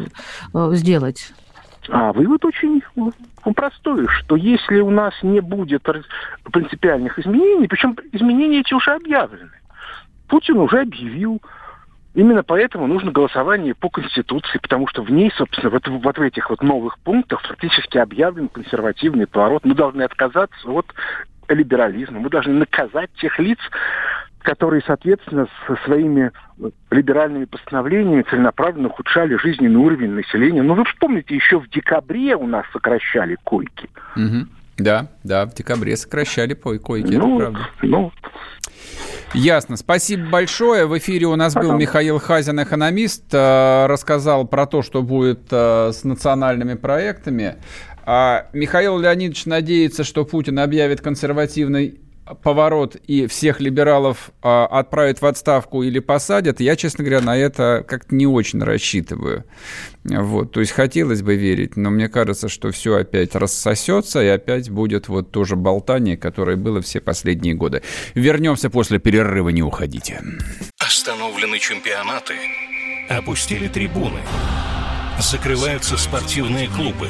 э, 0.53 0.69
сделать? 0.73 1.31
А 1.89 2.11
вывод 2.13 2.43
очень 2.45 2.81
простой, 3.53 4.07
что 4.07 4.35
если 4.35 4.79
у 4.79 4.89
нас 4.89 5.13
не 5.21 5.39
будет 5.39 5.83
принципиальных 6.51 7.19
изменений, 7.19 7.67
причем 7.67 7.95
изменения 8.11 8.59
эти 8.59 8.73
уже 8.73 8.91
объявлены, 8.91 9.51
Путин 10.27 10.57
уже 10.57 10.81
объявил, 10.81 11.41
Именно 12.17 12.41
поэтому 12.41 12.87
нужно 12.87 13.11
голосование 13.11 13.75
по 13.75 13.89
Конституции, 13.89 14.57
потому 14.57 14.87
что 14.87 15.03
в 15.03 15.11
ней, 15.11 15.31
собственно, 15.37 15.69
вот, 15.69 15.87
вот 15.87 16.17
в 16.17 16.21
этих 16.23 16.49
вот 16.49 16.63
новых 16.63 16.97
пунктах 16.97 17.43
фактически 17.43 17.99
объявлен 17.99 18.47
консервативный 18.47 19.27
поворот. 19.27 19.63
Мы 19.65 19.75
должны 19.75 20.01
отказаться 20.01 20.67
от 20.67 20.87
либерализма, 21.47 22.19
мы 22.19 22.31
должны 22.31 22.53
наказать 22.53 23.11
тех 23.21 23.37
лиц, 23.37 23.59
которые, 24.47 24.81
соответственно, 24.87 25.49
со 25.67 25.75
своими 25.83 26.31
либеральными 26.89 27.43
постановлениями 27.43 28.23
целенаправленно 28.29 28.87
ухудшали 28.87 29.35
жизненный 29.35 29.75
уровень 29.75 30.11
населения. 30.11 30.61
Ну, 30.61 30.73
вы 30.73 30.85
вспомните, 30.85 31.35
еще 31.35 31.59
в 31.59 31.69
декабре 31.69 32.33
у 32.37 32.47
нас 32.47 32.65
сокращали 32.71 33.35
койки. 33.43 33.89
Угу. 34.15 34.47
Да, 34.77 35.07
да, 35.25 35.47
в 35.47 35.53
декабре 35.53 35.97
сокращали 35.97 36.53
койки, 36.53 37.15
ну, 37.15 37.41
это 37.41 37.51
правда. 37.51 37.59
Ну, 37.81 38.13
Ясно. 39.33 39.75
Спасибо 39.75 40.29
большое. 40.29 40.85
В 40.85 40.97
эфире 40.97 41.25
у 41.25 41.35
нас 41.35 41.53
был 41.53 41.73
Михаил 41.73 42.17
Хазин, 42.17 42.63
экономист. 42.63 43.25
Э, 43.33 43.87
рассказал 43.87 44.47
про 44.47 44.65
то, 44.65 44.81
что 44.81 45.01
будет 45.01 45.41
э, 45.51 45.91
с 45.91 46.05
национальными 46.05 46.75
проектами. 46.75 47.57
А 48.05 48.47
Михаил 48.53 48.97
Леонидович 48.97 49.45
надеется, 49.45 50.05
что 50.05 50.23
Путин 50.23 50.59
объявит 50.59 51.01
консервативный 51.01 51.99
поворот 52.41 52.95
и 52.95 53.27
всех 53.27 53.59
либералов 53.59 54.31
а, 54.41 54.65
отправят 54.65 55.21
в 55.21 55.25
отставку 55.25 55.83
или 55.83 55.99
посадят, 55.99 56.59
я, 56.59 56.75
честно 56.75 57.03
говоря, 57.03 57.21
на 57.21 57.37
это 57.37 57.85
как-то 57.87 58.15
не 58.15 58.27
очень 58.27 58.61
рассчитываю. 58.63 59.45
Вот, 60.03 60.51
то 60.51 60.61
есть 60.61 60.71
хотелось 60.71 61.21
бы 61.21 61.35
верить, 61.35 61.75
но 61.75 61.89
мне 61.89 62.07
кажется, 62.07 62.47
что 62.47 62.71
все 62.71 62.95
опять 62.95 63.35
рассосется 63.35 64.23
и 64.23 64.27
опять 64.27 64.69
будет 64.69 65.09
вот 65.09 65.31
то 65.31 65.43
же 65.43 65.55
болтание, 65.55 66.17
которое 66.17 66.55
было 66.55 66.81
все 66.81 67.01
последние 67.01 67.53
годы. 67.55 67.81
Вернемся 68.15 68.69
после 68.69 68.99
перерыва, 68.99 69.49
не 69.49 69.63
уходите. 69.63 70.21
Остановлены 70.79 71.59
чемпионаты, 71.59 72.35
опустили 73.09 73.67
трибуны, 73.67 74.19
закрываются 75.19 75.97
спортивные 75.97 76.69
клубы, 76.69 77.09